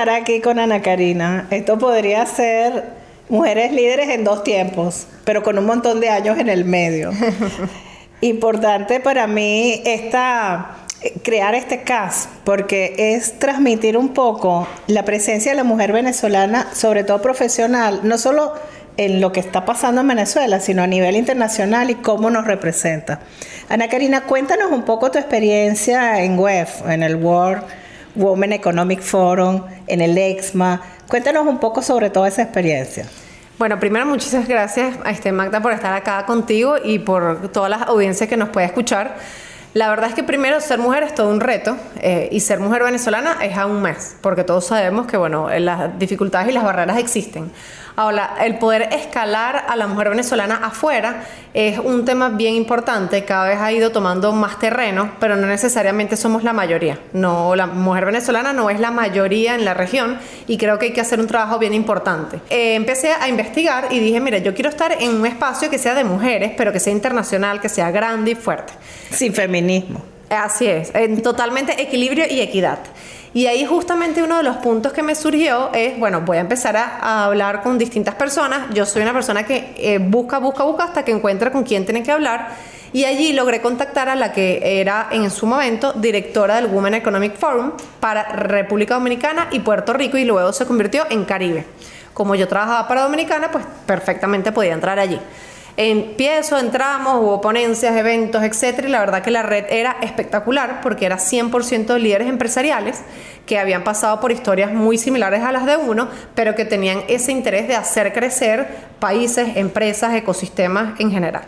estar 0.00 0.16
aquí 0.16 0.40
con 0.40 0.58
Ana 0.58 0.80
Karina. 0.80 1.46
Esto 1.50 1.76
podría 1.76 2.24
ser 2.24 2.84
mujeres 3.28 3.70
líderes 3.70 4.08
en 4.08 4.24
dos 4.24 4.42
tiempos, 4.44 5.06
pero 5.24 5.42
con 5.42 5.58
un 5.58 5.66
montón 5.66 6.00
de 6.00 6.08
años 6.08 6.38
en 6.38 6.48
el 6.48 6.64
medio. 6.64 7.10
Importante 8.22 9.00
para 9.00 9.26
mí 9.26 9.82
esta 9.84 10.76
crear 11.22 11.54
este 11.54 11.82
CAS, 11.82 12.30
porque 12.44 12.94
es 12.96 13.38
transmitir 13.38 13.98
un 13.98 14.14
poco 14.14 14.66
la 14.86 15.04
presencia 15.04 15.52
de 15.52 15.56
la 15.56 15.64
mujer 15.64 15.92
venezolana, 15.92 16.68
sobre 16.72 17.04
todo 17.04 17.20
profesional, 17.20 18.00
no 18.02 18.16
solo 18.16 18.54
en 18.96 19.20
lo 19.20 19.32
que 19.32 19.40
está 19.40 19.66
pasando 19.66 20.00
en 20.00 20.08
Venezuela, 20.08 20.60
sino 20.60 20.82
a 20.82 20.86
nivel 20.86 21.14
internacional 21.14 21.90
y 21.90 21.96
cómo 21.96 22.30
nos 22.30 22.46
representa. 22.46 23.20
Ana 23.68 23.88
Karina, 23.88 24.22
cuéntanos 24.22 24.72
un 24.72 24.84
poco 24.84 25.10
tu 25.10 25.18
experiencia 25.18 26.22
en 26.24 26.38
WEF, 26.38 26.88
en 26.88 27.02
el 27.02 27.16
World 27.16 27.64
Women 28.14 28.52
Economic 28.52 29.00
Forum, 29.00 29.62
en 29.86 30.00
el 30.00 30.16
EXMA. 30.16 30.80
Cuéntanos 31.08 31.46
un 31.46 31.58
poco 31.58 31.82
sobre 31.82 32.10
toda 32.10 32.28
esa 32.28 32.42
experiencia. 32.42 33.06
Bueno, 33.58 33.78
primero 33.78 34.06
muchísimas 34.06 34.48
gracias 34.48 34.96
a 35.04 35.10
este 35.10 35.32
Magda 35.32 35.60
por 35.60 35.72
estar 35.72 35.92
acá 35.92 36.24
contigo 36.24 36.76
y 36.82 36.98
por 36.98 37.48
todas 37.52 37.68
las 37.68 37.82
audiencias 37.82 38.28
que 38.28 38.36
nos 38.36 38.48
puede 38.48 38.66
escuchar. 38.66 39.16
La 39.72 39.88
verdad 39.88 40.08
es 40.08 40.14
que 40.14 40.24
primero 40.24 40.60
ser 40.60 40.80
mujer 40.80 41.04
es 41.04 41.14
todo 41.14 41.28
un 41.28 41.40
reto 41.40 41.76
eh, 42.00 42.28
y 42.32 42.40
ser 42.40 42.58
mujer 42.58 42.82
venezolana 42.82 43.38
es 43.40 43.56
aún 43.56 43.80
más, 43.80 44.16
porque 44.20 44.42
todos 44.42 44.66
sabemos 44.66 45.06
que 45.06 45.16
bueno, 45.16 45.48
las 45.60 45.96
dificultades 45.96 46.48
y 46.48 46.52
las 46.52 46.64
barreras 46.64 46.98
existen. 46.98 47.52
Ahora, 47.96 48.36
el 48.40 48.56
poder 48.58 48.88
escalar 48.92 49.64
a 49.68 49.76
la 49.76 49.86
mujer 49.86 50.08
venezolana 50.08 50.56
afuera 50.62 51.24
es 51.52 51.78
un 51.78 52.04
tema 52.04 52.30
bien 52.30 52.54
importante, 52.54 53.24
cada 53.24 53.48
vez 53.48 53.58
ha 53.58 53.72
ido 53.72 53.90
tomando 53.90 54.32
más 54.32 54.58
terreno, 54.58 55.12
pero 55.20 55.36
no 55.36 55.46
necesariamente 55.46 56.16
somos 56.16 56.42
la 56.42 56.52
mayoría. 56.52 56.98
No, 57.12 57.54
la 57.56 57.66
mujer 57.66 58.06
venezolana 58.06 58.52
no 58.52 58.70
es 58.70 58.80
la 58.80 58.90
mayoría 58.90 59.54
en 59.54 59.64
la 59.64 59.74
región 59.74 60.18
y 60.46 60.56
creo 60.56 60.78
que 60.78 60.86
hay 60.86 60.92
que 60.92 61.00
hacer 61.00 61.20
un 61.20 61.26
trabajo 61.26 61.58
bien 61.58 61.74
importante. 61.74 62.40
Eh, 62.48 62.74
empecé 62.74 63.12
a 63.12 63.28
investigar 63.28 63.88
y 63.90 63.98
dije, 63.98 64.20
mira, 64.20 64.38
yo 64.38 64.54
quiero 64.54 64.70
estar 64.70 64.96
en 64.98 65.16
un 65.16 65.26
espacio 65.26 65.68
que 65.68 65.78
sea 65.78 65.94
de 65.94 66.04
mujeres, 66.04 66.52
pero 66.56 66.72
que 66.72 66.80
sea 66.80 66.92
internacional, 66.92 67.60
que 67.60 67.68
sea 67.68 67.90
grande 67.90 68.30
y 68.30 68.34
fuerte. 68.34 68.72
Sin 69.10 69.34
Así 70.30 70.66
es, 70.66 70.92
en 70.94 71.22
totalmente 71.22 71.80
equilibrio 71.82 72.24
y 72.30 72.40
equidad. 72.40 72.78
Y 73.32 73.46
ahí 73.46 73.64
justamente 73.64 74.22
uno 74.22 74.38
de 74.38 74.42
los 74.42 74.56
puntos 74.56 74.92
que 74.92 75.02
me 75.02 75.14
surgió 75.14 75.70
es, 75.72 75.98
bueno, 75.98 76.22
voy 76.22 76.38
a 76.38 76.40
empezar 76.40 76.76
a, 76.76 77.24
hablar 77.24 77.62
con 77.62 77.78
distintas 77.78 78.16
personas. 78.16 78.72
Yo 78.74 78.86
soy 78.86 79.02
una 79.02 79.12
persona 79.12 79.44
que 79.44 79.72
eh, 79.76 79.98
busca, 79.98 80.38
busca, 80.38 80.64
busca 80.64 80.84
hasta 80.84 81.04
que 81.04 81.12
encuentra 81.12 81.52
con 81.52 81.62
quién 81.62 81.84
tiene 81.84 82.02
que 82.02 82.10
hablar. 82.10 82.48
Y 82.92 83.04
allí 83.04 83.32
logré 83.32 83.60
contactar 83.60 84.08
a 84.08 84.16
la 84.16 84.32
que 84.32 84.80
era 84.80 85.08
en 85.12 85.30
su 85.30 85.46
momento 85.46 85.92
directora 85.92 86.56
del 86.56 86.66
Women 86.66 86.94
Economic 86.94 87.36
Forum 87.36 87.72
para 88.00 88.24
República 88.24 88.94
Dominicana 88.94 89.46
y 89.52 89.60
Puerto 89.60 89.92
Rico 89.92 90.16
y 90.18 90.24
luego 90.24 90.52
se 90.52 90.66
convirtió 90.66 91.06
en 91.08 91.24
Caribe. 91.24 91.64
Como 92.12 92.34
yo 92.34 92.48
trabajaba 92.48 92.88
para 92.88 93.02
Dominicana, 93.02 93.52
pues 93.52 93.64
perfectamente 93.86 94.50
podía 94.50 94.72
entrar 94.72 94.98
allí. 94.98 95.20
Empiezo, 95.76 96.58
entramos, 96.58 97.22
hubo 97.22 97.40
ponencias, 97.40 97.96
eventos, 97.96 98.42
etcétera, 98.42 98.88
y 98.88 98.90
la 98.90 99.00
verdad 99.00 99.22
que 99.22 99.30
la 99.30 99.42
red 99.42 99.64
era 99.70 99.96
espectacular 100.02 100.80
porque 100.82 101.06
era 101.06 101.18
100% 101.18 101.86
de 101.86 101.98
líderes 101.98 102.28
empresariales 102.28 103.00
que 103.46 103.58
habían 103.58 103.82
pasado 103.82 104.20
por 104.20 104.32
historias 104.32 104.72
muy 104.72 104.98
similares 104.98 105.42
a 105.42 105.52
las 105.52 105.66
de 105.66 105.76
uno, 105.76 106.08
pero 106.34 106.54
que 106.54 106.64
tenían 106.64 107.02
ese 107.08 107.32
interés 107.32 107.66
de 107.66 107.76
hacer 107.76 108.12
crecer 108.12 108.68
países, 108.98 109.56
empresas, 109.56 110.14
ecosistemas 110.14 111.00
en 111.00 111.10
general. 111.10 111.42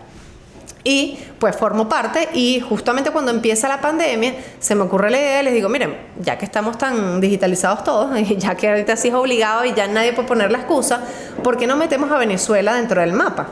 Y 0.85 1.17
pues 1.39 1.55
formo 1.55 1.89
parte 1.89 2.29
y 2.33 2.61
justamente 2.61 3.13
cuando 3.13 3.31
empieza 3.31 3.69
la 3.69 3.81
pandemia 3.81 4.35
se 4.59 4.75
me 4.75 4.83
ocurre 4.83 5.11
la 5.11 5.19
idea 5.19 5.43
les 5.45 5.55
digo, 5.55 5.69
miren, 5.69 5.97
ya 6.19 6.37
que 6.39 6.45
estamos 6.45 6.77
tan 6.77 7.21
digitalizados 7.21 7.85
todos, 7.85 8.11
ya 8.37 8.57
que 8.57 8.69
ahorita 8.69 8.97
sí 8.97 9.09
es 9.09 9.15
obligado 9.15 9.65
y 9.65 9.75
ya 9.75 9.87
nadie 9.87 10.13
puede 10.13 10.27
poner 10.27 10.51
la 10.51 10.59
excusa, 10.59 11.05
¿por 11.45 11.57
qué 11.57 11.69
no 11.69 11.77
metemos 11.77 12.11
a 12.11 12.19
Venezuela 12.19 12.75
dentro 12.75 13.01
del 13.01 13.13
mapa? 13.13 13.51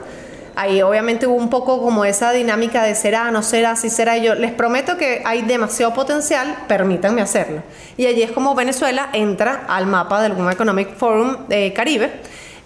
Ahí 0.60 0.82
obviamente 0.82 1.26
hubo 1.26 1.36
un 1.36 1.48
poco 1.48 1.80
como 1.80 2.04
esa 2.04 2.32
dinámica 2.32 2.82
de 2.82 2.94
será, 2.94 3.30
no 3.30 3.42
será, 3.42 3.76
si 3.76 3.88
será. 3.88 4.18
Yo 4.18 4.34
les 4.34 4.52
prometo 4.52 4.98
que 4.98 5.22
hay 5.24 5.40
demasiado 5.42 5.94
potencial, 5.94 6.54
permítanme 6.68 7.22
hacerlo. 7.22 7.62
Y 7.96 8.04
allí 8.04 8.22
es 8.22 8.30
como 8.30 8.54
Venezuela 8.54 9.08
entra 9.14 9.64
al 9.68 9.86
mapa 9.86 10.22
del 10.22 10.32
Women 10.32 10.52
Economic 10.52 10.94
Forum 10.96 11.48
de 11.48 11.72
Caribe, 11.72 12.12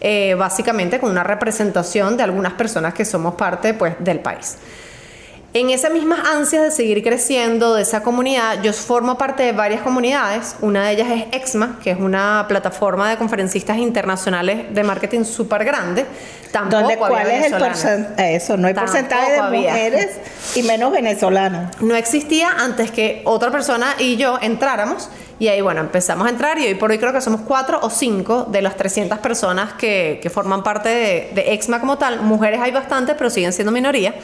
eh, 0.00 0.34
básicamente 0.34 0.98
con 0.98 1.10
una 1.10 1.22
representación 1.22 2.16
de 2.16 2.24
algunas 2.24 2.54
personas 2.54 2.94
que 2.94 3.04
somos 3.04 3.36
parte 3.36 3.74
pues, 3.74 3.94
del 4.00 4.18
país. 4.18 4.58
En 5.56 5.70
esas 5.70 5.92
mismas 5.92 6.18
ansias 6.26 6.64
de 6.64 6.70
seguir 6.72 7.00
creciendo 7.04 7.76
de 7.76 7.82
esa 7.82 8.02
comunidad, 8.02 8.60
yo 8.64 8.72
formo 8.72 9.16
parte 9.16 9.44
de 9.44 9.52
varias 9.52 9.82
comunidades. 9.82 10.56
Una 10.60 10.88
de 10.88 10.94
ellas 10.94 11.06
es 11.12 11.26
EXMA, 11.30 11.78
que 11.80 11.92
es 11.92 11.96
una 12.00 12.46
plataforma 12.48 13.08
de 13.08 13.16
conferencistas 13.18 13.78
internacionales 13.78 14.74
de 14.74 14.82
marketing 14.82 15.22
súper 15.22 15.64
grande. 15.64 16.06
¿Dónde 16.68 16.96
cuál 16.96 17.30
es 17.30 17.52
el 17.52 17.56
porcentaje? 17.56 18.34
Eso, 18.34 18.56
no 18.56 18.66
hay 18.66 18.74
porcentaje 18.74 19.30
de 19.30 19.42
mujeres 19.42 20.18
y 20.56 20.64
menos 20.64 20.90
venezolanas. 20.90 21.80
No 21.80 21.94
existía 21.94 22.50
antes 22.58 22.90
que 22.90 23.22
otra 23.24 23.52
persona 23.52 23.94
y 24.00 24.16
yo 24.16 24.40
entráramos. 24.42 25.08
Y 25.38 25.46
ahí, 25.46 25.60
bueno, 25.60 25.82
empezamos 25.82 26.26
a 26.26 26.30
entrar 26.30 26.58
y 26.58 26.66
hoy 26.66 26.74
por 26.74 26.90
hoy 26.90 26.98
creo 26.98 27.12
que 27.12 27.20
somos 27.20 27.42
cuatro 27.42 27.78
o 27.80 27.90
cinco 27.90 28.44
de 28.50 28.60
las 28.60 28.76
300 28.76 29.20
personas 29.20 29.74
que, 29.74 30.18
que 30.20 30.30
forman 30.30 30.64
parte 30.64 30.88
de, 30.88 31.30
de 31.32 31.54
EXMA 31.54 31.78
como 31.78 31.96
tal. 31.96 32.22
Mujeres 32.22 32.58
hay 32.60 32.72
bastantes, 32.72 33.14
pero 33.16 33.30
siguen 33.30 33.52
siendo 33.52 33.70
minoría. 33.70 34.14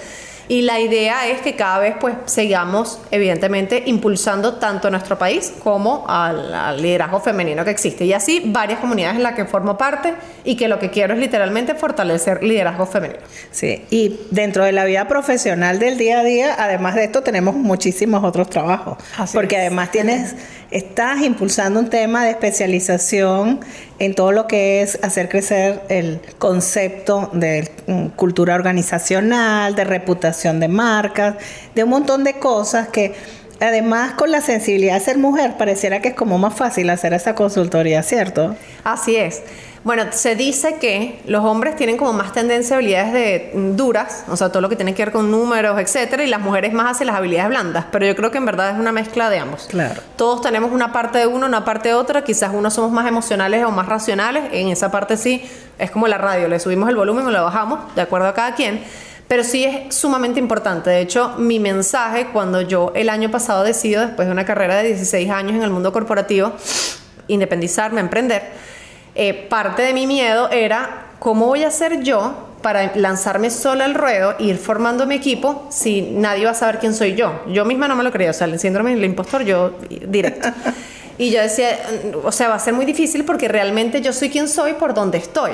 Y 0.50 0.62
la 0.62 0.81
idea 0.81 1.28
es 1.28 1.43
que 1.43 1.55
cada 1.55 1.78
vez 1.78 1.94
pues 2.00 2.16
sigamos 2.25 2.99
evidentemente 3.12 3.84
impulsando 3.87 4.55
tanto 4.55 4.88
a 4.88 4.91
nuestro 4.91 5.16
país 5.16 5.53
como 5.62 6.05
al, 6.09 6.83
liderazgo 6.83 7.21
femenino 7.21 7.65
que 7.65 7.71
existe. 7.71 8.05
Y 8.05 8.12
así 8.12 8.43
varias 8.47 8.81
comunidades 8.81 9.19
en 9.19 9.22
las 9.22 9.34
que 9.34 9.44
formo 9.44 9.78
parte 9.78 10.12
y 10.43 10.56
que 10.56 10.66
lo 10.66 10.81
que 10.81 10.91
quiero 10.91 11.15
es 11.15 11.21
literalmente 11.21 11.77
fortalecer 11.77 12.43
liderazgo 12.43 12.84
femenino. 12.87 13.21
Sí, 13.53 13.84
y 13.91 14.19
dentro 14.33 14.65
de 14.65 14.72
la 14.72 14.84
vida 14.84 15.06
profesional 15.06 15.78
del 15.78 15.97
día 15.97 16.19
a 16.19 16.25
día, 16.25 16.56
además 16.59 16.97
de 16.97 17.05
esto, 17.05 17.22
tenemos 17.22 17.55
muchísimos 17.55 18.25
otros 18.25 18.50
trabajos. 18.50 18.99
porque 19.32 19.56
además 19.56 19.93
tienes 19.93 20.34
estás 20.70 21.20
impulsando 21.22 21.81
un 21.81 21.91
tema 21.91 22.25
de 22.25 22.31
especialización 22.31 23.60
en 23.98 24.14
todo 24.14 24.32
lo 24.32 24.47
que 24.47 24.82
es 24.82 24.98
hacer 25.03 25.28
crecer 25.28 25.82
el 25.88 26.20
concepto 26.38 27.31
de 27.32 27.70
mm, 27.86 28.06
cultura 28.16 28.54
organizacional, 28.54 29.75
de 29.75 29.84
reputación 29.84 30.60
de 30.60 30.69
marcas, 30.69 31.36
de 31.75 31.84
un 31.84 31.91
montón 31.91 32.25
de 32.25 32.38
cosas 32.38 32.88
que 32.88 33.14
además 33.60 34.12
con 34.12 34.31
la 34.31 34.41
sensibilidad 34.41 34.94
de 34.94 35.00
ser 35.00 35.19
mujer 35.19 35.56
pareciera 35.58 36.00
que 36.00 36.08
es 36.08 36.14
como 36.14 36.38
más 36.38 36.54
fácil 36.54 36.88
hacer 36.91 37.12
esa 37.12 37.34
consultoría, 37.34 38.02
¿cierto? 38.02 38.56
Así 38.84 39.16
es. 39.16 39.42
Bueno, 39.83 40.05
se 40.11 40.37
dice 40.37 40.77
que 40.79 41.21
los 41.27 41.43
hombres 41.43 41.75
tienen 41.75 41.97
como 41.97 42.13
más 42.13 42.33
tendencia 42.33 42.77
a 42.77 42.79
habilidades 42.79 43.13
de 43.15 43.51
duras, 43.75 44.25
o 44.29 44.37
sea, 44.37 44.51
todo 44.51 44.61
lo 44.61 44.69
que 44.69 44.77
tiene 44.77 44.95
que 44.95 45.05
ver 45.05 45.13
con 45.13 45.31
números, 45.31 45.81
etcétera, 45.81 46.23
y 46.23 46.27
las 46.27 46.41
mujeres 46.41 46.75
más 46.75 46.91
hacen 46.91 47.07
las 47.07 47.17
habilidades 47.17 47.49
blandas, 47.49 47.87
pero 47.91 48.05
yo 48.05 48.15
creo 48.15 48.31
que 48.31 48.37
en 48.37 48.45
verdad 48.45 48.71
es 48.73 48.79
una 48.79 48.93
mezcla 48.93 49.31
de 49.31 49.39
ambos. 49.39 49.69
Claro. 49.71 50.03
Todos 50.17 50.43
tenemos 50.43 50.71
una 50.71 50.93
parte 50.93 51.19
de 51.19 51.27
uno, 51.27 51.47
una 51.47 51.65
parte 51.65 51.89
de 51.89 51.95
otra, 51.95 52.25
quizás 52.25 52.53
unos 52.53 52.75
somos 52.75 52.93
más 52.93 53.07
emocionales 53.07 53.65
o 53.65 53.71
más 53.71 53.87
racionales, 53.87 54.45
en 54.53 54.69
esa 54.69 54.91
parte 54.91 55.17
sí, 55.17 55.43
es 55.79 55.91
como 55.91 56.09
la 56.09 56.19
radio, 56.19 56.47
le 56.47 56.61
subimos 56.61 56.91
el 56.91 56.97
volumen 56.97 57.27
o 57.27 57.31
lo 57.31 57.43
bajamos, 57.43 57.95
de 57.95 58.03
acuerdo 58.03 58.29
a 58.29 58.35
cada 58.35 58.55
quien. 58.55 58.83
Pero 59.29 59.45
sí 59.45 59.65
es 59.65 59.95
sumamente 59.95 60.41
importante. 60.41 60.91
De 60.91 61.01
hecho, 61.01 61.37
mi 61.39 61.61
mensaje 61.61 62.27
cuando 62.33 62.62
yo 62.62 62.91
el 62.97 63.09
año 63.09 63.31
pasado 63.31 63.62
decido, 63.62 64.05
después 64.05 64.27
de 64.27 64.33
una 64.33 64.45
carrera 64.45 64.77
de 64.79 64.89
16 64.89 65.31
años 65.31 65.55
en 65.55 65.62
el 65.62 65.71
mundo 65.71 65.93
corporativo, 65.93 66.53
independizarme, 67.29 68.01
emprender, 68.01 68.43
eh, 69.22 69.34
parte 69.34 69.82
de 69.82 69.93
mi 69.93 70.06
miedo 70.06 70.49
era 70.50 71.08
cómo 71.19 71.44
voy 71.44 71.64
a 71.64 71.69
hacer 71.69 72.02
yo 72.02 72.34
para 72.62 72.96
lanzarme 72.96 73.50
sola 73.50 73.84
al 73.84 73.93
ruedo 73.93 74.34
e 74.38 74.44
ir 74.44 74.56
formando 74.56 75.05
mi 75.05 75.14
equipo 75.14 75.67
si 75.69 76.00
nadie 76.00 76.46
va 76.46 76.52
a 76.52 76.55
saber 76.55 76.78
quién 76.78 76.94
soy 76.94 77.14
yo. 77.17 77.43
Yo 77.46 77.67
misma 77.67 77.87
no 77.87 77.96
me 77.96 78.02
lo 78.02 78.11
creía, 78.12 78.31
o 78.31 78.32
sea, 78.32 78.46
el 78.46 78.58
síndrome 78.58 78.94
del 78.94 79.05
impostor, 79.05 79.44
yo 79.44 79.72
directo. 79.88 80.49
Y 81.19 81.31
yo 81.31 81.43
decía, 81.43 81.78
mm, 82.14 82.26
o 82.26 82.32
sea, 82.32 82.49
va 82.49 82.55
a 82.55 82.58
ser 82.58 82.72
muy 82.72 82.87
difícil 82.87 83.26
porque 83.26 83.46
realmente 83.46 84.00
yo 84.00 84.14
soy 84.14 84.31
quien 84.31 84.49
soy 84.49 84.72
por 84.72 84.94
donde 84.94 85.19
estoy. 85.19 85.50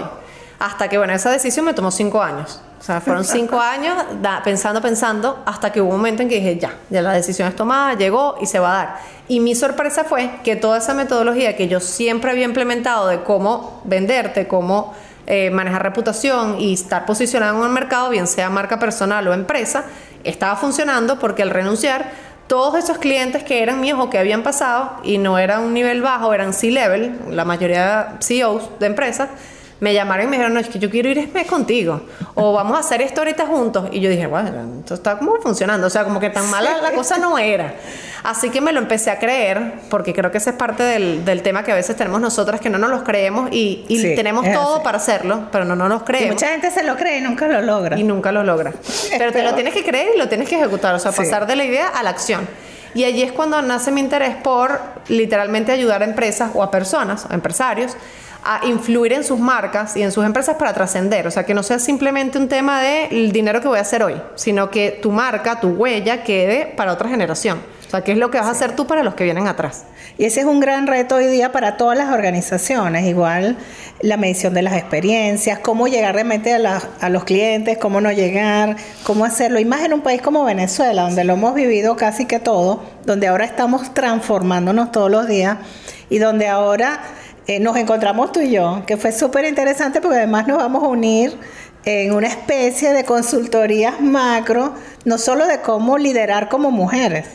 Hasta 0.59 0.89
que, 0.89 0.99
bueno, 0.99 1.13
esa 1.13 1.31
decisión 1.31 1.67
me 1.67 1.75
tomó 1.75 1.91
cinco 1.91 2.23
años. 2.23 2.61
O 2.81 2.83
sea, 2.83 3.01
fueron 3.01 3.25
cinco 3.25 3.61
años 3.61 3.97
pensando, 4.45 4.81
pensando, 4.81 5.43
hasta 5.47 5.73
que 5.73 5.81
hubo 5.81 5.91
un 5.91 5.97
momento 5.97 6.23
en 6.23 6.29
que 6.29 6.37
dije, 6.37 6.59
ya, 6.59 6.75
ya 6.91 7.03
la 7.03 7.13
decisión 7.13 7.49
es 7.49 7.57
tomada, 7.57 7.95
llegó 7.95 8.37
y 8.41 8.47
se 8.47 8.59
va 8.59 8.73
a 8.73 8.77
dar. 8.85 8.97
Y 9.29 9.41
mi 9.41 9.55
sorpresa 9.55 10.05
fue 10.05 10.31
que 10.45 10.57
toda 10.57 10.79
esa 10.79 10.95
metodología 10.95 11.57
que 11.57 11.69
yo 11.69 11.81
siempre 11.81 12.31
había 12.31 12.45
implementado 12.45 13.09
de 13.09 13.23
cómo 13.23 13.83
venderte, 13.85 14.47
cómo 14.47 14.95
eh, 15.27 15.51
manejar 15.51 15.83
reputación 15.83 16.61
y 16.61 16.75
estar 16.75 17.05
posicionado 17.05 17.59
en 17.59 17.65
el 17.65 17.73
mercado, 17.73 18.11
bien 18.11 18.29
sea 18.29 18.49
marca 18.49 18.79
personal 18.79 19.27
o 19.27 19.35
empresa, 19.35 19.85
estaba 20.23 20.55
funcionando 20.57 21.19
porque 21.19 21.43
al 21.43 21.51
renunciar, 21.51 22.27
todos 22.47 22.77
esos 22.77 22.99
clientes 22.99 23.43
que 23.43 23.61
eran 23.61 23.81
míos 23.81 23.99
o 24.01 24.09
que 24.09 24.19
habían 24.19 24.45
pasado 24.45 24.93
y 25.03 25.19
no 25.19 25.37
eran 25.39 25.63
un 25.63 25.75
nivel 25.75 26.01
bajo, 26.01 26.33
eran 26.33 26.53
C-level, 26.53 27.19
la 27.31 27.45
mayoría 27.45 28.19
CEOs 28.21 28.79
de 28.79 28.87
empresas, 28.87 29.31
me 29.81 29.93
llamaron 29.93 30.25
y 30.27 30.29
me 30.29 30.37
dijeron, 30.37 30.55
no, 30.55 30.61
es 30.61 30.69
que 30.69 30.79
yo 30.79 30.91
quiero 30.91 31.09
irme 31.11 31.45
contigo. 31.47 32.01
O 32.35 32.53
vamos 32.55 32.77
a 32.77 32.81
hacer 32.81 33.03
esto 33.03 33.21
ahorita 33.21 33.47
juntos. 33.47 33.89
Y 33.93 34.01
yo 34.01 34.09
dije, 34.09 34.27
bueno, 34.27 34.51
esto 34.81 34.95
está 34.95 35.19
como 35.19 35.37
funcionando. 35.43 35.87
O 35.87 35.91
sea, 35.91 36.05
como 36.05 36.19
que 36.19 36.31
tan 36.31 36.49
mala 36.51 36.79
la 36.79 36.93
cosa 36.93 37.19
no 37.19 37.37
era. 37.39 37.75
Así 38.23 38.51
que 38.51 38.61
me 38.61 38.73
lo 38.73 38.81
empecé 38.81 39.11
a 39.11 39.19
creer, 39.19 39.75
porque 39.91 40.13
creo 40.15 40.31
que 40.33 40.39
ese 40.39 40.51
es 40.51 40.57
parte 40.57 40.83
del, 40.83 41.25
del 41.25 41.43
tema 41.43 41.63
que 41.63 41.73
a 41.73 41.75
veces 41.75 41.95
tenemos 41.95 42.21
nosotras, 42.21 42.61
que 42.61 42.71
no 42.71 42.79
nos 42.79 42.91
los 42.91 43.03
creemos 43.03 43.51
y, 43.53 43.85
y 43.89 43.99
Sí, 44.01 44.15
tenemos 44.17 44.51
todo 44.53 44.77
así. 44.77 44.85
para 44.85 44.97
hacerlo, 44.97 45.49
pero 45.53 45.65
no 45.65 45.77
nos 45.77 45.89
los 45.89 46.03
Y 46.03 46.05
creemos. 46.05 46.35
mucha 46.35 46.49
gente 46.49 46.71
se 46.71 46.83
lo 46.83 46.97
cree 46.97 47.19
y 47.19 47.21
nunca 47.21 47.47
lo 47.47 47.61
logra. 47.63 47.99
Y 47.99 48.03
nunca 48.03 48.33
lo 48.33 48.43
logra. 48.43 48.73
Pero 49.19 49.31
te 49.33 49.43
lo 49.43 49.55
tienes 49.55 49.75
que 49.75 49.85
creer 49.85 50.09
y 50.15 50.19
lo 50.19 50.29
tienes 50.29 50.49
que 50.49 50.57
ejecutar, 50.57 50.95
o 50.95 50.99
sea, 50.99 51.13
Sí. 51.13 51.19
pasar 51.19 51.47
de 51.47 51.55
la 51.55 51.65
idea 51.65 51.89
a 51.89 52.03
la 52.03 52.11
acción. 52.11 52.49
Y 52.95 53.05
allí 53.05 53.23
es 53.23 53.31
cuando 53.33 53.61
nace 53.63 53.91
mi 53.93 54.01
interés 54.01 54.35
por 54.37 54.81
literalmente 55.09 55.71
ayudar 55.71 56.01
a 56.03 56.07
empresas 56.07 56.51
o 56.55 56.63
a 56.63 56.71
personas, 56.71 57.27
a 57.31 57.35
empresarios, 57.35 57.95
a 58.55 58.67
influir 58.67 59.13
en 59.13 59.25
sus 59.25 59.39
marcas 59.39 59.97
y 59.97 60.03
en 60.03 60.13
sus 60.13 60.25
empresas 60.25 60.57
para 60.57 60.73
trascender. 60.73 61.27
O 61.27 61.31
sea, 61.31 61.45
que 61.45 61.55
no 61.55 61.63
sea 61.63 61.79
simplemente 61.79 62.39
un 62.39 62.49
tema 62.49 62.81
de 62.81 63.07
el 63.07 63.33
dinero 63.33 63.61
que 63.61 63.69
voy 63.69 63.79
a 63.79 63.83
hacer 63.83 64.03
hoy, 64.03 64.15
sino 64.37 64.71
que 64.71 64.91
tu 65.03 65.11
marca, 65.11 65.61
tu 65.61 65.69
huella 65.69 66.23
quede 66.23 66.67
para 66.77 66.93
otra 66.93 67.09
generación. 67.09 67.61
O 67.87 67.91
sea, 67.91 68.03
¿qué 68.03 68.13
es 68.13 68.19
lo 68.19 68.31
que 68.33 68.39
vas 68.39 68.49
a 68.49 68.51
hacer 68.51 68.75
tú 68.75 68.87
para 68.89 69.05
los 69.05 69.15
que 69.15 69.23
vienen 69.25 69.47
atrás? 69.47 69.85
Y 70.19 70.25
ese 70.25 70.41
es 70.41 70.47
un 70.47 70.59
gran 70.61 70.87
reto 70.89 71.17
hoy 71.17 71.27
día 71.29 71.53
para 71.53 71.77
todas 71.77 71.97
las 71.97 72.11
organizaciones. 72.13 73.05
Igual 73.07 73.57
la 74.01 74.17
medición 74.17 74.55
de 74.55 74.63
las 74.63 74.75
experiencias, 74.75 75.61
cómo 75.61 75.87
llegar 75.87 76.15
realmente 76.15 76.53
a, 76.53 76.59
la- 76.59 76.83
a 77.01 77.09
los 77.11 77.23
clientes, 77.25 77.79
cómo 77.79 78.01
no 78.01 78.11
llegar, 78.11 78.77
cómo 79.05 79.25
hacerlo. 79.25 79.61
Y 79.61 79.65
más 79.65 79.83
en 79.83 79.93
un 79.93 80.01
país 80.01 80.21
como 80.21 80.45
Venezuela, 80.45 81.03
donde 81.03 81.23
lo 81.25 81.35
hemos 81.35 81.55
vivido 81.55 81.97
casi 81.97 82.25
que 82.27 82.41
todo, 82.41 82.83
donde 83.05 83.29
ahora 83.29 83.45
estamos 83.45 83.95
transformándonos 83.95 84.91
todos 84.91 85.11
los 85.11 85.29
días 85.29 85.59
y 86.11 86.19
donde 86.19 86.49
ahora 86.49 87.01
eh, 87.47 87.61
nos 87.61 87.77
encontramos 87.77 88.33
tú 88.33 88.41
y 88.41 88.51
yo, 88.51 88.83
que 88.87 88.97
fue 88.97 89.13
súper 89.13 89.45
interesante 89.45 90.01
porque 90.01 90.17
además 90.19 90.47
nos 90.49 90.59
vamos 90.59 90.83
a 90.83 90.89
unir 90.89 91.37
en 91.85 92.13
una 92.13 92.27
especie 92.27 92.93
de 92.93 93.05
consultorías 93.05 94.01
macro, 94.01 94.75
no 95.05 95.19
solo 95.19 95.47
de 95.47 95.61
cómo 95.61 95.99
liderar 95.99 96.49
como 96.49 96.71
mujeres 96.71 97.27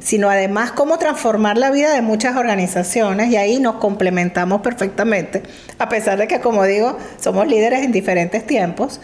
sino 0.00 0.28
además 0.28 0.72
cómo 0.72 0.98
transformar 0.98 1.56
la 1.58 1.70
vida 1.70 1.92
de 1.92 2.02
muchas 2.02 2.36
organizaciones 2.36 3.30
y 3.30 3.36
ahí 3.36 3.58
nos 3.60 3.76
complementamos 3.76 4.60
perfectamente, 4.60 5.42
a 5.78 5.88
pesar 5.88 6.18
de 6.18 6.26
que, 6.28 6.40
como 6.40 6.64
digo, 6.64 6.96
somos 7.20 7.46
líderes 7.46 7.82
en 7.84 7.92
diferentes 7.92 8.46
tiempos. 8.46 9.00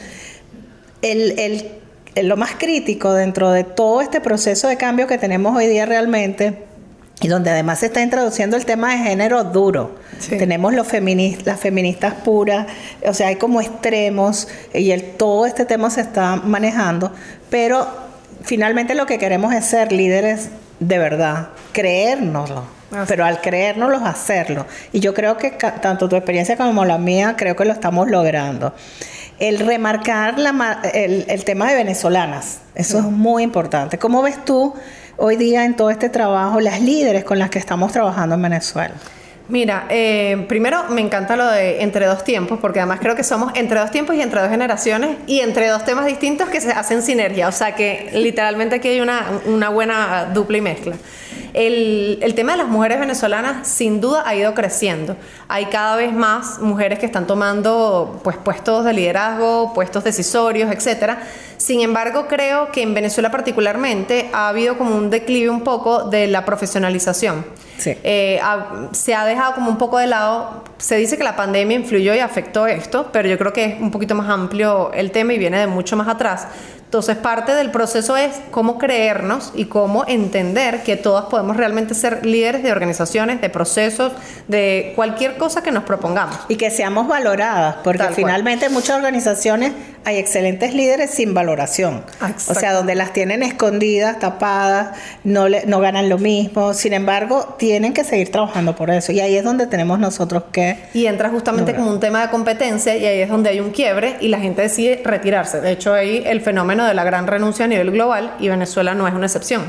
El, 1.02 1.38
el- 1.38 2.26
lo 2.28 2.36
más 2.36 2.52
crítico 2.58 3.14
dentro 3.14 3.50
de 3.52 3.64
todo 3.64 4.00
este 4.02 4.20
proceso 4.20 4.68
de 4.68 4.76
cambio 4.76 5.06
que 5.06 5.18
tenemos 5.18 5.56
hoy 5.56 5.66
día 5.66 5.86
realmente, 5.86 6.64
y 7.22 7.28
donde 7.28 7.50
además 7.50 7.78
se 7.78 7.86
está 7.86 8.02
introduciendo 8.02 8.56
el 8.56 8.64
tema 8.66 8.90
de 8.92 8.98
género 8.98 9.44
duro. 9.44 9.96
Sí. 10.18 10.36
Tenemos 10.36 10.74
los 10.74 10.86
feministas, 10.86 11.46
las 11.46 11.60
feministas 11.60 12.14
puras, 12.14 12.66
o 13.06 13.14
sea, 13.14 13.28
hay 13.28 13.36
como 13.36 13.60
extremos 13.60 14.48
y 14.74 14.90
el, 14.90 15.12
todo 15.12 15.46
este 15.46 15.64
tema 15.64 15.88
se 15.90 16.00
está 16.02 16.36
manejando, 16.36 17.12
pero 17.48 17.86
finalmente 18.42 18.94
lo 18.94 19.06
que 19.06 19.18
queremos 19.18 19.54
es 19.54 19.64
ser 19.64 19.92
líderes 19.92 20.48
de 20.80 20.98
verdad, 20.98 21.48
creérnoslo, 21.72 22.64
Así. 22.90 23.04
pero 23.08 23.24
al 23.24 23.40
creérnoslo 23.40 23.98
hacerlo. 24.04 24.66
Y 24.92 24.98
yo 25.00 25.14
creo 25.14 25.36
que 25.36 25.50
tanto 25.52 26.08
tu 26.08 26.16
experiencia 26.16 26.56
como 26.56 26.84
la 26.84 26.98
mía, 26.98 27.34
creo 27.38 27.54
que 27.54 27.64
lo 27.64 27.72
estamos 27.72 28.08
logrando. 28.10 28.74
El 29.38 29.58
remarcar 29.60 30.38
la 30.38 30.52
ma- 30.52 30.82
el, 30.92 31.24
el 31.28 31.44
tema 31.44 31.68
de 31.70 31.76
venezolanas, 31.76 32.58
eso 32.74 32.98
es 32.98 33.04
muy 33.04 33.42
importante. 33.42 33.98
¿Cómo 33.98 34.22
ves 34.22 34.44
tú 34.44 34.74
hoy 35.16 35.36
día 35.36 35.64
en 35.64 35.74
todo 35.74 35.90
este 35.90 36.08
trabajo 36.08 36.60
las 36.60 36.80
líderes 36.80 37.24
con 37.24 37.38
las 37.38 37.50
que 37.50 37.58
estamos 37.58 37.92
trabajando 37.92 38.34
en 38.34 38.42
Venezuela? 38.42 38.94
Mira, 39.48 39.86
eh, 39.90 40.46
primero 40.48 40.84
me 40.88 41.00
encanta 41.00 41.36
lo 41.36 41.46
de 41.46 41.82
entre 41.82 42.06
dos 42.06 42.24
tiempos, 42.24 42.58
porque 42.60 42.80
además 42.80 43.00
creo 43.00 43.16
que 43.16 43.24
somos 43.24 43.52
entre 43.54 43.80
dos 43.80 43.90
tiempos 43.90 44.16
y 44.16 44.22
entre 44.22 44.40
dos 44.40 44.48
generaciones 44.48 45.16
y 45.26 45.40
entre 45.40 45.68
dos 45.68 45.84
temas 45.84 46.06
distintos 46.06 46.48
que 46.48 46.60
se 46.60 46.70
hacen 46.70 47.02
sinergia. 47.02 47.48
O 47.48 47.52
sea 47.52 47.74
que 47.74 48.10
literalmente 48.14 48.76
aquí 48.76 48.88
hay 48.88 49.00
una, 49.00 49.68
buena 49.68 50.30
dupla 50.32 50.58
y 50.58 50.60
mezcla. 50.60 50.96
El, 51.54 52.18
el 52.22 52.34
tema 52.34 52.52
de 52.52 52.58
las 52.58 52.68
mujeres 52.68 52.98
venezolanas 52.98 53.68
sin 53.68 54.00
duda 54.00 54.22
ha 54.24 54.34
ido 54.34 54.54
creciendo. 54.54 55.16
Hay 55.48 55.66
cada 55.66 55.96
vez 55.96 56.14
más 56.14 56.60
mujeres 56.60 56.98
que 56.98 57.04
están 57.04 57.26
tomando 57.26 58.20
pues, 58.24 58.38
puestos 58.38 58.86
de 58.86 58.94
liderazgo, 58.94 59.74
puestos 59.74 60.02
decisorios, 60.02 60.72
etcétera. 60.72 61.24
Sin 61.62 61.80
embargo, 61.80 62.26
creo 62.26 62.72
que 62.72 62.82
en 62.82 62.92
Venezuela 62.92 63.30
particularmente 63.30 64.28
ha 64.32 64.48
habido 64.48 64.76
como 64.76 64.96
un 64.96 65.10
declive 65.10 65.48
un 65.48 65.60
poco 65.60 66.10
de 66.10 66.26
la 66.26 66.44
profesionalización. 66.44 67.46
Sí. 67.78 67.96
Eh, 68.02 68.40
se 68.90 69.14
ha 69.14 69.24
dejado 69.24 69.54
como 69.54 69.70
un 69.70 69.78
poco 69.78 69.98
de 69.98 70.08
lado. 70.08 70.64
Se 70.78 70.96
dice 70.96 71.16
que 71.16 71.22
la 71.22 71.36
pandemia 71.36 71.76
influyó 71.76 72.16
y 72.16 72.18
afectó 72.18 72.66
esto, 72.66 73.10
pero 73.12 73.28
yo 73.28 73.38
creo 73.38 73.52
que 73.52 73.64
es 73.64 73.80
un 73.80 73.92
poquito 73.92 74.16
más 74.16 74.28
amplio 74.28 74.90
el 74.92 75.12
tema 75.12 75.34
y 75.34 75.38
viene 75.38 75.60
de 75.60 75.68
mucho 75.68 75.96
más 75.96 76.08
atrás. 76.08 76.48
Entonces, 76.92 77.16
parte 77.16 77.54
del 77.54 77.70
proceso 77.70 78.18
es 78.18 78.38
cómo 78.50 78.76
creernos 78.76 79.50
y 79.54 79.64
cómo 79.64 80.04
entender 80.06 80.82
que 80.82 80.96
todas 80.96 81.24
podemos 81.24 81.56
realmente 81.56 81.94
ser 81.94 82.26
líderes 82.26 82.62
de 82.62 82.70
organizaciones, 82.70 83.40
de 83.40 83.48
procesos, 83.48 84.12
de 84.46 84.92
cualquier 84.94 85.38
cosa 85.38 85.62
que 85.62 85.70
nos 85.70 85.84
propongamos. 85.84 86.36
Y 86.48 86.56
que 86.56 86.70
seamos 86.70 87.08
valoradas, 87.08 87.76
porque 87.82 87.96
Tal 87.96 88.08
cual. 88.08 88.14
finalmente 88.16 88.66
en 88.66 88.74
muchas 88.74 88.96
organizaciones 88.98 89.72
hay 90.04 90.16
excelentes 90.16 90.74
líderes 90.74 91.10
sin 91.10 91.32
valoración. 91.34 92.04
O 92.48 92.54
sea, 92.54 92.72
donde 92.72 92.94
las 92.94 93.12
tienen 93.12 93.42
escondidas, 93.42 94.18
tapadas, 94.18 94.96
no, 95.24 95.48
le- 95.48 95.64
no 95.66 95.80
ganan 95.80 96.08
lo 96.08 96.18
mismo. 96.18 96.74
Sin 96.74 96.92
embargo, 96.92 97.54
tienen 97.58 97.92
que 97.92 98.02
seguir 98.04 98.32
trabajando 98.32 98.74
por 98.74 98.90
eso. 98.90 99.12
Y 99.12 99.20
ahí 99.20 99.36
es 99.36 99.44
donde 99.44 99.66
tenemos 99.66 99.98
nosotros 99.98 100.44
que... 100.52 100.76
Y 100.94 101.06
entra 101.06 101.28
justamente 101.30 101.72
Lograr. 101.72 101.80
como 101.84 101.94
un 101.94 102.00
tema 102.00 102.22
de 102.22 102.30
competencia 102.30 102.96
y 102.96 103.04
ahí 103.06 103.20
es 103.20 103.28
donde 103.28 103.50
hay 103.50 103.60
un 103.60 103.70
quiebre 103.70 104.16
y 104.20 104.28
la 104.28 104.40
gente 104.40 104.62
decide 104.62 105.00
retirarse. 105.04 105.60
De 105.60 105.70
hecho, 105.70 105.92
hay 105.94 106.22
el 106.26 106.40
fenómeno 106.40 106.84
de 106.86 106.94
la 106.94 107.04
gran 107.04 107.26
renuncia 107.26 107.64
a 107.64 107.68
nivel 107.68 107.90
global 107.92 108.34
y 108.40 108.48
Venezuela 108.48 108.94
no 108.94 109.06
es 109.06 109.14
una 109.14 109.26
excepción. 109.26 109.62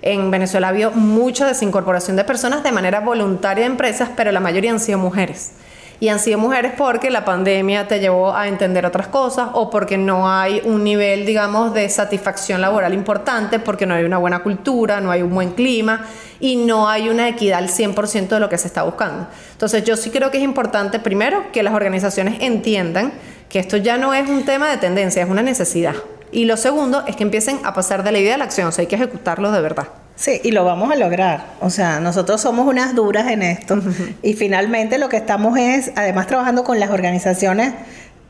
En 0.00 0.30
Venezuela 0.30 0.68
ha 0.68 0.70
habido 0.70 0.92
mucha 0.92 1.46
desincorporación 1.46 2.16
de 2.16 2.24
personas 2.24 2.62
de 2.62 2.70
manera 2.72 3.00
voluntaria 3.00 3.64
de 3.64 3.70
empresas, 3.70 4.10
pero 4.16 4.30
la 4.32 4.40
mayoría 4.40 4.70
han 4.70 4.78
sido 4.80 4.96
mujeres. 4.98 5.50
Y 6.00 6.08
han 6.10 6.20
sido 6.20 6.38
mujeres 6.38 6.72
porque 6.78 7.10
la 7.10 7.24
pandemia 7.24 7.88
te 7.88 7.98
llevó 7.98 8.34
a 8.34 8.46
entender 8.46 8.86
otras 8.86 9.08
cosas 9.08 9.48
o 9.54 9.68
porque 9.68 9.98
no 9.98 10.30
hay 10.30 10.62
un 10.64 10.84
nivel, 10.84 11.26
digamos, 11.26 11.74
de 11.74 11.88
satisfacción 11.88 12.60
laboral 12.60 12.94
importante, 12.94 13.58
porque 13.58 13.84
no 13.84 13.94
hay 13.94 14.04
una 14.04 14.18
buena 14.18 14.44
cultura, 14.44 15.00
no 15.00 15.10
hay 15.10 15.22
un 15.22 15.34
buen 15.34 15.50
clima 15.50 16.06
y 16.38 16.54
no 16.54 16.88
hay 16.88 17.08
una 17.08 17.28
equidad 17.28 17.58
al 17.58 17.68
100% 17.68 18.28
de 18.28 18.40
lo 18.40 18.48
que 18.48 18.58
se 18.58 18.68
está 18.68 18.84
buscando. 18.84 19.26
Entonces 19.52 19.82
yo 19.82 19.96
sí 19.96 20.10
creo 20.10 20.30
que 20.30 20.38
es 20.38 20.44
importante, 20.44 21.00
primero, 21.00 21.50
que 21.52 21.64
las 21.64 21.74
organizaciones 21.74 22.36
entiendan 22.40 23.12
que 23.48 23.58
esto 23.58 23.76
ya 23.76 23.96
no 23.96 24.14
es 24.14 24.28
un 24.28 24.44
tema 24.44 24.70
de 24.70 24.76
tendencia, 24.76 25.22
es 25.22 25.28
una 25.28 25.42
necesidad. 25.42 25.96
Y 26.30 26.44
lo 26.44 26.56
segundo 26.56 27.04
es 27.08 27.16
que 27.16 27.24
empiecen 27.24 27.58
a 27.64 27.74
pasar 27.74 28.04
de 28.04 28.12
la 28.12 28.18
idea 28.18 28.36
a 28.36 28.38
la 28.38 28.44
acción, 28.44 28.68
o 28.68 28.72
sea, 28.72 28.82
hay 28.82 28.86
que 28.86 28.96
ejecutarlo 28.96 29.50
de 29.50 29.60
verdad. 29.60 29.88
Sí, 30.18 30.40
y 30.42 30.50
lo 30.50 30.64
vamos 30.64 30.90
a 30.90 30.96
lograr. 30.96 31.44
O 31.60 31.70
sea, 31.70 32.00
nosotros 32.00 32.40
somos 32.40 32.66
unas 32.66 32.94
duras 32.96 33.28
en 33.30 33.42
esto. 33.42 33.80
Y 34.20 34.32
finalmente 34.34 34.98
lo 34.98 35.08
que 35.08 35.16
estamos 35.16 35.56
es, 35.56 35.92
además, 35.94 36.26
trabajando 36.26 36.64
con 36.64 36.80
las 36.80 36.90
organizaciones 36.90 37.72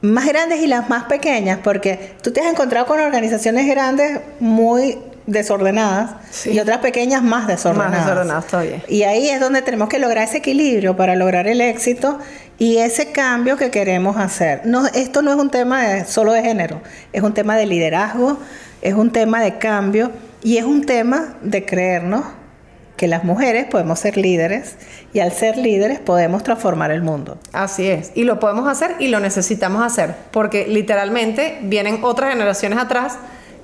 más 0.03 0.27
grandes 0.27 0.61
y 0.61 0.67
las 0.67 0.91
más 0.91 1.05
pequeñas, 1.05 1.59
porque 1.65 2.13
tú 2.23 2.31
te 2.31 2.41
has 2.43 2.47
encontrado 2.53 2.85
con 2.87 3.01
organizaciones 3.01 3.67
grandes 3.67 4.21
muy 4.39 4.99
desordenadas 5.27 6.11
Sí. 6.31 6.51
y 6.53 6.61
otras 6.61 6.79
pequeñas 6.79 7.23
más 7.23 7.47
desordenadas. 7.47 7.93
Más 7.93 8.07
desordenadas 8.07 8.47
todavía. 8.47 8.83
Y 8.87 9.03
ahí 9.05 9.29
es 9.31 9.41
donde 9.41 9.63
tenemos 9.63 9.89
que 9.89 9.99
lograr 9.99 10.25
ese 10.25 10.39
equilibrio 10.39 10.95
para 10.97 11.17
lograr 11.17 11.49
el 11.49 11.61
éxito 11.63 12.19
y 12.59 12.77
ese 12.79 13.13
cambio 13.13 13.57
que 13.57 13.71
queremos 13.71 14.17
hacer. 14.19 14.61
No, 14.65 14.87
esto 14.89 15.23
no 15.23 15.31
es 15.33 15.39
un 15.39 15.51
tema 15.51 15.83
de- 15.87 16.05
solo 16.05 16.33
de 16.33 16.43
género, 16.43 16.81
es 17.13 17.23
un 17.23 17.33
tema 17.35 17.57
de 17.57 17.67
liderazgo, 17.67 18.39
es 18.83 18.95
un 18.95 19.11
tema 19.11 19.41
de 19.43 19.59
cambio 19.59 20.13
y 20.43 20.59
es 20.59 20.65
un 20.65 20.85
tema 20.85 21.37
de 21.43 21.65
creernos 21.65 22.25
que 22.97 23.07
las 23.07 23.25
mujeres 23.25 23.67
podemos 23.67 24.01
ser 24.01 24.17
líderes 24.17 24.77
y 25.13 25.21
al 25.21 25.33
ser 25.33 25.57
líderes 25.57 26.01
podemos 26.01 26.43
transformar 26.43 26.91
el 26.91 27.03
mundo. 27.03 27.39
Así 27.53 27.89
es, 27.89 28.11
y 28.15 28.25
lo 28.25 28.41
podemos 28.41 28.69
hacer 28.69 28.97
y 28.99 29.09
lo 29.09 29.21
necesitamos 29.21 29.85
hacer, 29.85 30.15
porque 30.33 30.67
literalmente 30.67 31.59
vienen 31.63 32.01
otras 32.03 32.33
generaciones 32.33 32.79
atrás 32.79 33.19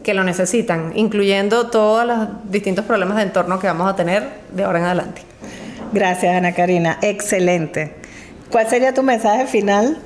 que 0.04 0.14
lo 0.14 0.22
necesitan, 0.22 0.92
incluyendo 0.94 1.68
todos 1.70 2.06
los 2.06 2.28
distintos 2.44 2.84
problemas 2.84 3.16
de 3.16 3.24
entorno 3.24 3.58
que 3.58 3.66
vamos 3.66 3.90
a 3.90 3.96
tener 3.96 4.28
de 4.52 4.64
ahora 4.64 4.78
en 4.78 4.84
adelante. 4.84 5.22
Gracias, 5.92 6.36
Ana 6.36 6.52
Karina. 6.52 6.98
Excelente. 7.02 7.94
¿Cuál 8.50 8.68
sería 8.68 8.94
tu 8.94 9.02
mensaje 9.02 9.46
final? 9.46 9.98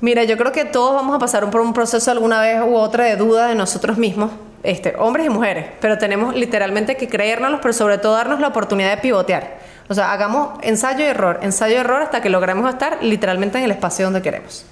Mira, 0.00 0.24
yo 0.24 0.36
creo 0.36 0.52
que 0.52 0.64
todos 0.64 0.94
vamos 0.94 1.16
a 1.16 1.18
pasar 1.18 1.50
por 1.50 1.60
un 1.60 1.74
proceso 1.74 2.10
alguna 2.10 2.40
vez 2.40 2.62
u 2.62 2.76
otra 2.76 3.04
de 3.04 3.16
duda 3.16 3.48
de 3.48 3.54
nosotros 3.54 3.98
mismos, 3.98 4.30
este, 4.62 4.94
hombres 4.98 5.26
y 5.26 5.30
mujeres, 5.30 5.66
pero 5.80 5.98
tenemos 5.98 6.34
literalmente 6.34 6.96
que 6.96 7.08
creérnoslos, 7.08 7.60
pero 7.62 7.72
sobre 7.72 7.98
todo 7.98 8.14
darnos 8.14 8.40
la 8.40 8.48
oportunidad 8.48 8.90
de 8.90 9.02
pivotear. 9.02 9.58
O 9.88 9.94
sea, 9.94 10.12
hagamos 10.12 10.58
ensayo 10.62 11.04
y 11.04 11.08
error, 11.08 11.40
ensayo 11.42 11.76
y 11.76 11.78
error 11.78 12.02
hasta 12.02 12.20
que 12.20 12.28
logremos 12.28 12.68
estar 12.68 13.02
literalmente 13.02 13.58
en 13.58 13.64
el 13.64 13.70
espacio 13.70 14.04
donde 14.04 14.20
queremos. 14.20 14.66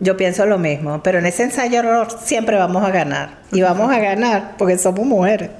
Yo 0.00 0.16
pienso 0.16 0.44
lo 0.46 0.58
mismo, 0.58 1.02
pero 1.02 1.18
en 1.18 1.26
ese 1.26 1.44
ensayo 1.44 1.78
error 1.78 2.08
siempre 2.22 2.56
vamos 2.56 2.84
a 2.84 2.90
ganar. 2.90 3.38
Y 3.52 3.62
vamos 3.62 3.92
a 3.92 3.98
ganar 3.98 4.54
porque 4.58 4.76
somos 4.78 5.06
mujeres. 5.06 5.50